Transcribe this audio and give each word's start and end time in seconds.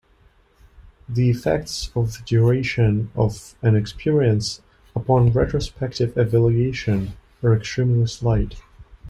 The 1.07 1.29
effects 1.29 1.91
of 1.95 2.13
the 2.17 2.23
duration 2.25 3.11
of 3.15 3.53
an 3.61 3.75
experience 3.75 4.63
upon 4.95 5.31
retrospective 5.31 6.17
evaluation 6.17 7.11
are 7.43 7.53
extremely 7.53 8.07
slight. 8.07 8.59